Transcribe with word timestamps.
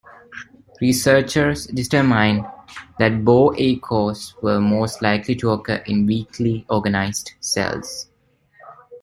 Researchers 0.81 1.67
determined 1.67 2.43
that 2.97 3.23
bow 3.23 3.49
echoes 3.51 4.33
were 4.41 4.59
most 4.59 4.99
likely 5.03 5.35
to 5.35 5.51
occur 5.51 5.83
in 5.85 6.07
weakly 6.07 6.65
organized 6.71 7.33
cells. 7.39 8.09